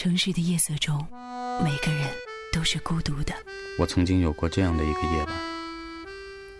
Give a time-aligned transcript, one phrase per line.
[0.00, 0.96] 城市的夜色中，
[1.62, 2.08] 每个人
[2.54, 3.34] 都是孤独的。
[3.78, 6.06] 我曾经有过这样的一个夜晚，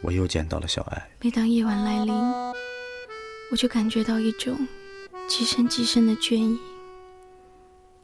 [0.00, 1.08] 我又见到了小爱。
[1.20, 2.12] 每当夜晚来临，
[3.52, 4.66] 我就感觉到一种
[5.28, 6.58] 极深极深的倦意。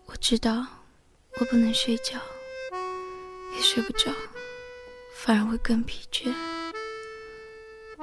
[0.07, 0.65] 我知道
[1.41, 2.17] 我不能睡觉，
[3.57, 4.13] 也睡不着，
[5.17, 6.33] 反而会更疲倦。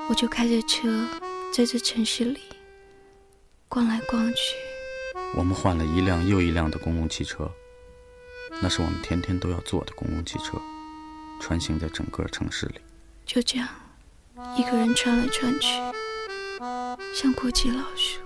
[0.09, 1.07] 我就开着车
[1.53, 2.41] 在这城市里
[3.69, 4.70] 逛来逛去。
[5.35, 7.49] 我们换了一辆又一辆的公共汽车，
[8.61, 10.57] 那是我们天天都要坐的公共汽车，
[11.39, 12.75] 穿行在整个城市里。
[13.25, 13.67] 就这样，
[14.57, 15.67] 一个人穿来穿去，
[17.15, 18.19] 像过街老鼠，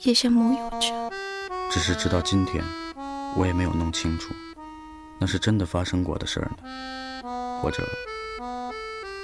[0.00, 1.10] 也像梦游者。
[1.70, 2.64] 只是直到今天，
[3.36, 4.34] 我也没有弄清楚，
[5.20, 7.88] 那是真的发生过的事儿呢，或者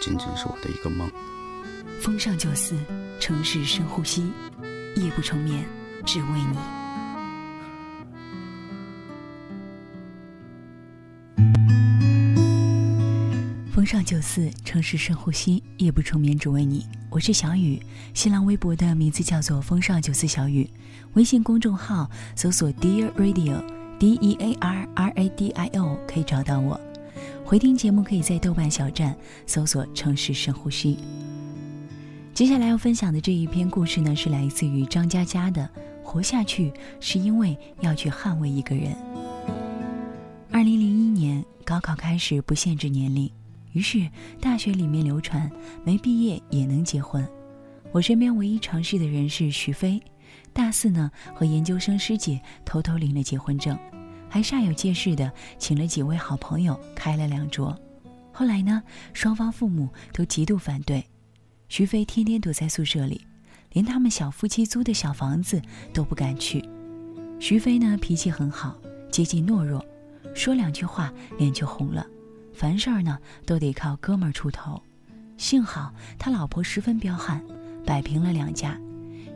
[0.00, 1.10] 仅仅是我的一个梦。
[2.00, 2.77] 风尚九四，
[3.18, 4.30] 城市深呼吸，
[4.94, 5.66] 夜不成眠，
[6.06, 6.56] 只为你。
[13.75, 16.86] 风尚九四，城市深呼吸，夜不成眠，只为你。
[17.11, 17.83] 我是小雨，
[18.14, 20.70] 新浪微博的名字叫做风尚九四小雨，
[21.14, 26.80] 微信公众号搜索 Dear Radio，D E A R R A D I O 可以找到我。
[27.45, 29.14] 回听节目可以在豆瓣小站
[29.45, 30.98] 搜索城市深呼吸。
[32.33, 35.62] 接下来要分享的这一篇故事呢，是来自于张嘉佳的
[36.06, 38.92] 《活下去是因为要去捍卫一个人》。
[40.52, 43.28] 二零零一年高考开始不限制年龄。
[43.72, 44.08] 于是，
[44.40, 45.50] 大学里面流传
[45.84, 47.27] 没毕业也能结婚。
[47.92, 50.00] 我身边唯一尝试的人是徐飞，
[50.52, 53.77] 大四呢和研究生师姐偷偷领了结婚证，
[54.30, 57.77] 还煞有介事的请了几位好朋友开了两桌。
[58.32, 61.04] 后来呢，双方父母都极度反对，
[61.68, 63.27] 徐飞天天躲在宿舍里，
[63.77, 65.60] 连他们小夫妻租的小房子
[65.92, 66.66] 都不敢去。
[67.38, 68.74] 徐飞呢脾气很好，
[69.12, 69.84] 接近懦弱，
[70.34, 72.06] 说两句话脸就红了。
[72.55, 74.83] 凡事儿呢都得靠哥们儿出头，
[75.36, 77.45] 幸好他老婆十分彪悍，
[77.84, 78.80] 摆平了两家。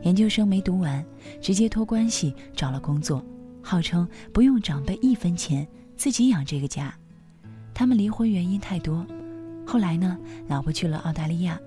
[0.01, 1.05] 研究生没读完，
[1.39, 3.23] 直接托关系找了工作，
[3.61, 6.91] 号称不用长辈一分钱，自己养这个家。
[7.75, 9.05] 他们离婚原因太多，
[9.67, 10.17] 后来呢，
[10.47, 11.59] 老婆去了澳大利亚，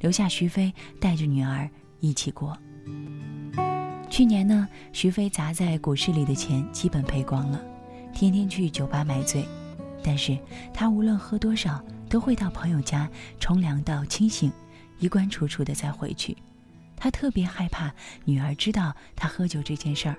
[0.00, 0.70] 留下徐飞
[1.00, 1.66] 带着女儿
[2.00, 2.56] 一起过。
[4.10, 7.60] 去年呢，徐飞砸在股市里的钱基本赔光了，
[8.12, 9.44] 天天去酒吧买醉。
[10.02, 10.38] 但是
[10.72, 14.50] 他无论喝多少，都会到朋友家冲凉到清醒，
[14.98, 16.36] 衣冠楚楚的再回去。
[16.96, 17.92] 他特别害怕
[18.24, 20.16] 女儿知道他喝酒这件事儿，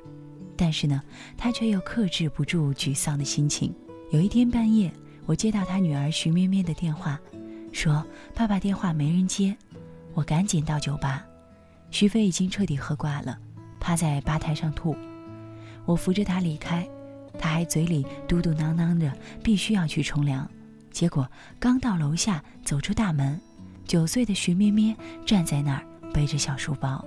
[0.55, 1.01] 但是呢，
[1.35, 3.73] 他却又克制不住沮丧的心情。
[4.11, 4.91] 有一天半夜，
[5.25, 7.19] 我接到他女儿徐咩咩的电话，
[7.71, 9.57] 说爸爸电话没人接，
[10.13, 11.25] 我赶紧到酒吧。
[11.91, 13.37] 徐飞已经彻底喝挂了，
[13.79, 14.95] 趴在吧台上吐，
[15.85, 16.87] 我扶着他离开。
[17.37, 19.11] 他还嘴里嘟嘟囔囔着，
[19.41, 20.49] 必须要去冲凉。
[20.91, 21.29] 结果
[21.59, 23.39] 刚到楼下，走出大门，
[23.85, 24.95] 九岁的徐咩咩
[25.25, 25.83] 站在那儿，
[26.13, 27.03] 背着小书包。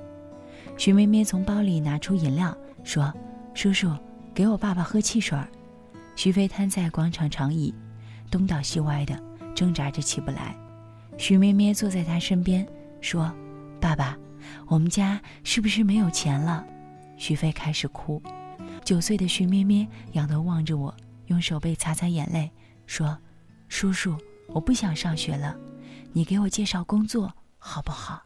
[0.78, 3.12] 徐咩咩从包里拿出饮料，说
[3.52, 3.94] ：“叔叔，
[4.32, 5.38] 给我爸爸喝汽水。”
[6.16, 7.74] 徐飞瘫在广场长椅，
[8.30, 9.20] 东倒西歪的
[9.54, 10.56] 挣扎着起不来。
[11.18, 12.66] 徐咩咩坐在他身边，
[13.00, 13.30] 说
[13.80, 14.16] ：“爸爸，
[14.66, 16.64] 我们家是不是没有钱了？”
[17.16, 18.22] 徐飞开始哭。
[18.84, 20.94] 九岁的徐咩咩仰头望着我，
[21.26, 22.50] 用手背擦擦眼泪，
[22.86, 23.16] 说
[23.68, 24.16] ：“叔叔，
[24.48, 25.56] 我不想上学了，
[26.12, 28.22] 你给我介绍工作好不好？”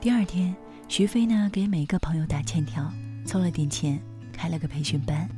[0.00, 0.56] 第二天，
[0.88, 2.90] 徐飞呢给每个朋友打欠条，
[3.26, 4.00] 凑了点钱，
[4.32, 5.28] 开了个培训班，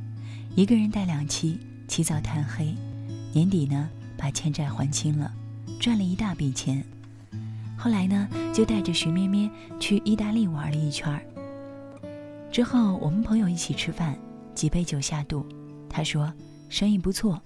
[0.54, 2.72] 一个人带两期，起早贪黑，
[3.32, 5.32] 年底呢把欠债还清了，
[5.80, 6.80] 赚了一大笔钱。
[7.76, 9.50] 后来呢，就带着徐咩咩
[9.80, 11.20] 去意大利玩了一圈儿。
[12.52, 14.16] 之后我们朋友一起吃饭，
[14.54, 15.44] 几杯酒下肚，
[15.90, 16.32] 他说
[16.68, 17.42] 生意不错，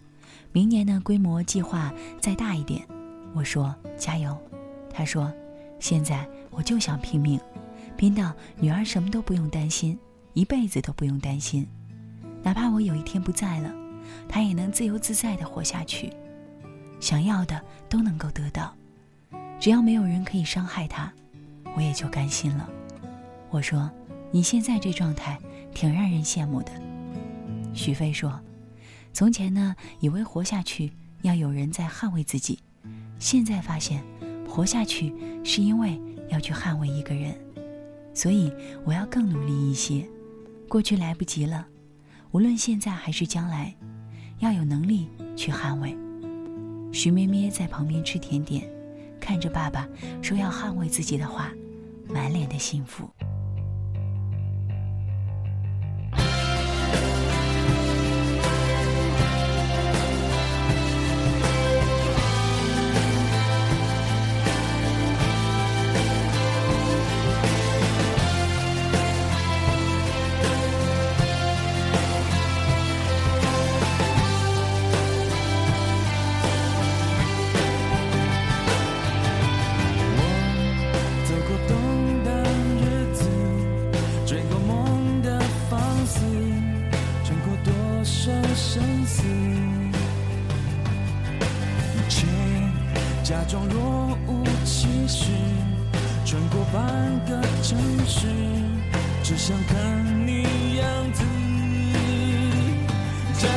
[0.53, 2.87] 明年呢规模计划再大一点。
[3.33, 4.37] 我说加油，
[4.93, 5.33] 他说
[5.79, 6.29] 现在。
[6.57, 7.39] 我就想拼命，
[7.99, 9.99] 拼到女儿什么都不用担心，
[10.33, 11.69] 一辈子都不用担心，
[12.43, 13.71] 哪怕我有一天不在了，
[14.27, 16.11] 她也能自由自在的活下去，
[16.99, 18.75] 想要的都能够得到，
[19.61, 21.13] 只要没有人可以伤害她，
[21.77, 22.67] 我也就甘心了。
[23.51, 23.91] 我说
[24.33, 25.39] ：“你现在这状态
[25.75, 26.73] 挺让人羡慕的。”
[27.75, 28.41] 许飞说
[29.13, 30.91] ：“从前呢，以为活下去
[31.21, 32.61] 要有人在捍卫自己，
[33.19, 34.03] 现在发现，
[34.57, 35.13] 活下去
[35.45, 37.33] 是因为。”要去捍卫一个人，
[38.13, 38.53] 所以
[38.85, 40.05] 我要更努力一些。
[40.69, 41.65] 过去来不及了，
[42.33, 43.73] 无论现在还是将来，
[44.41, 45.97] 要有能力去捍卫。
[46.93, 48.69] 徐咩咩在旁边吃甜点，
[49.21, 49.89] 看着爸爸
[50.21, 51.53] 说要捍卫自己的话，
[52.09, 53.09] 满脸的幸福。
[88.57, 89.23] 生死，
[91.95, 92.27] 一切
[93.23, 95.27] 假装若无其事，
[96.25, 96.83] 穿过半
[97.27, 98.27] 个城市，
[99.23, 101.23] 只想看你样子。
[103.39, 103.51] 这一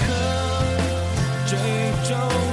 [0.00, 0.06] 刻，
[1.46, 1.58] 最
[2.08, 2.49] 终。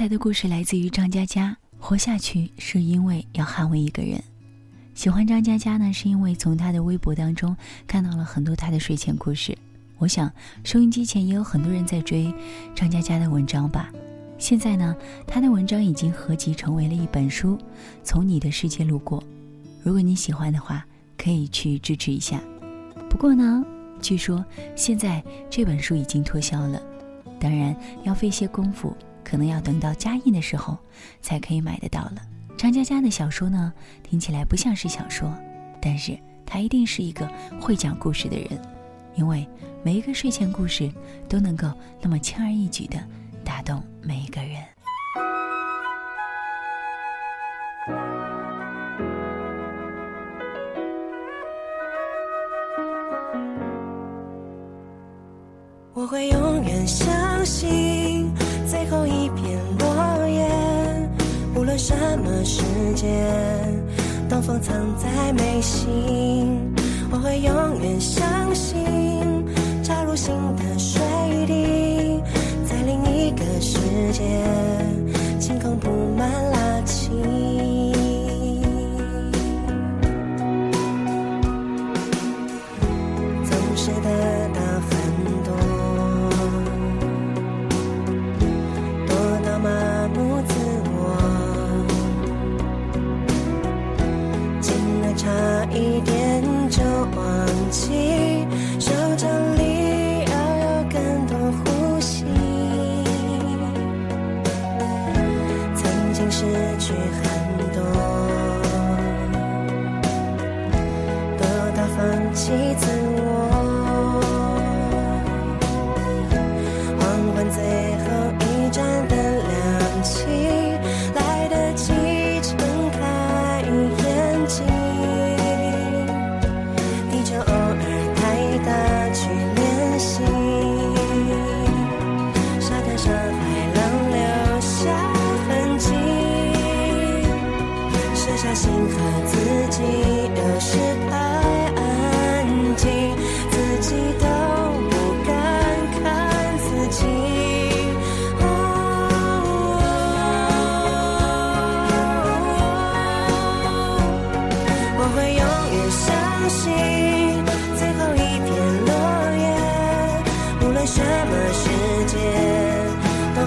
[0.00, 4.18] 才的故事来自于张嘉佳，活下去是因为要捍卫一个人。
[4.94, 7.54] 喜欢张嘉佳呢，是因为从他的微博当中
[7.86, 9.54] 看到了很多他的睡前故事。
[9.98, 10.32] 我想
[10.64, 12.34] 收音机前也有很多人在追
[12.74, 13.92] 张嘉佳的文章吧。
[14.38, 17.54] 现在呢，他的文章已经合集成为了一本书，
[18.02, 19.20] 《从你的世界路过》。
[19.82, 20.82] 如果你喜欢的话，
[21.18, 22.40] 可以去支持一下。
[23.10, 23.62] 不过呢，
[24.00, 24.42] 据说
[24.74, 26.80] 现在这本书已经脱销了，
[27.38, 28.96] 当然要费些功夫。
[29.30, 30.76] 可能要等到加印的时候
[31.22, 32.16] 才可以买得到了。
[32.58, 33.72] 张嘉佳的小说呢，
[34.02, 35.32] 听起来不像是小说，
[35.80, 38.60] 但是他一定是一个会讲故事的人，
[39.14, 39.46] 因为
[39.84, 40.92] 每一个睡前故事
[41.28, 41.72] 都能够
[42.02, 42.98] 那么轻而易举的
[43.44, 44.60] 打动每一个人。
[55.94, 57.89] 我会永远相信。
[62.10, 62.60] 什么时
[62.96, 63.08] 间，
[64.28, 66.74] 东风藏在眉心。
[67.08, 68.84] 我会永远相信，
[69.84, 71.00] 插入心的水
[71.46, 72.20] 滴，
[72.64, 73.78] 在另一个世
[74.12, 74.24] 界，
[75.38, 75.78] 晴空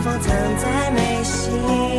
[0.03, 0.19] 藏
[0.57, 1.92] 在眉心。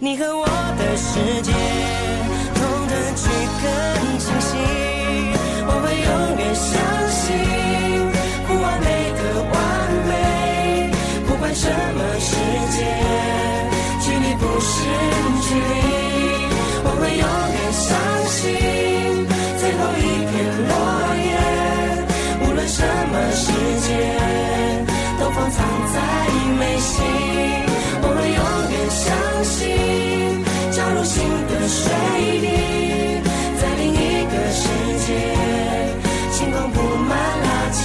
[0.00, 1.50] 你和我的世界，
[2.54, 3.66] 痛的去更
[4.20, 4.54] 清晰。
[5.66, 6.70] 我会永远相
[7.10, 7.34] 信，
[8.46, 8.86] 不完美
[9.18, 9.56] 的完
[10.06, 10.10] 美，
[11.26, 12.30] 不管什么世
[12.78, 12.78] 界，
[14.00, 14.86] 距离不是
[15.42, 15.66] 距离。
[16.84, 17.90] 我会永远相
[18.30, 18.38] 信，
[19.58, 20.32] 最后一片
[20.68, 20.72] 落
[21.26, 21.34] 叶，
[22.46, 23.50] 无论什么世
[23.82, 23.88] 界。
[25.18, 25.58] 都放藏
[25.92, 25.98] 在
[26.56, 27.02] 眉心，
[29.42, 31.92] 心，加入新的水
[32.40, 32.46] 滴，
[33.60, 34.62] 在另一个世
[35.06, 35.08] 界，
[36.32, 37.78] 晴空布满了晴。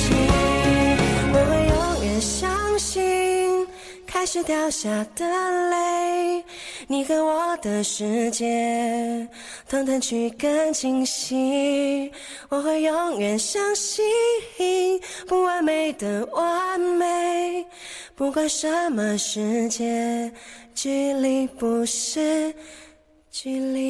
[1.33, 3.67] 我会永远相信，
[4.05, 5.25] 开始掉下的
[5.69, 6.43] 泪，
[6.87, 9.27] 你和我的世界，
[9.69, 12.11] 腾腾去更清晰。
[12.49, 14.03] 我会永远相信，
[15.27, 17.65] 不完美的完美，
[18.15, 20.31] 不管什么世界，
[20.75, 22.53] 距离不是
[23.31, 23.83] 距离。